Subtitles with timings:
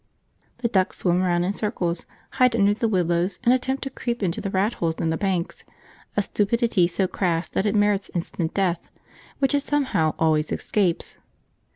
[0.01, 4.23] jpg} The ducks swim round in circles, hide under the willows, and attempt to creep
[4.23, 5.63] into the rat holes in the banks,
[6.17, 8.79] a stupidity so crass that it merits instant death,
[9.37, 11.19] which it somehow always escapes.